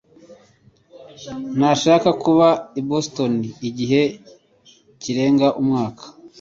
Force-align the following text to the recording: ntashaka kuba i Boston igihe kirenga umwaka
ntashaka 1.57 2.09
kuba 2.23 2.47
i 2.79 2.81
Boston 2.89 3.33
igihe 3.69 4.01
kirenga 5.01 5.47
umwaka 5.61 6.03